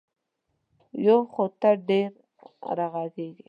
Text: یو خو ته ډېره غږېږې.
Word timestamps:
یو 1.07 1.19
خو 1.31 1.43
ته 1.59 1.69
ډېره 1.87 2.85
غږېږې. 2.93 3.39